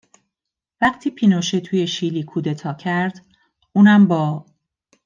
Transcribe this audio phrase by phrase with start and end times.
[0.81, 3.25] وقتی پینوشه توی شیلی کودتا کرد
[3.73, 4.45] اونم با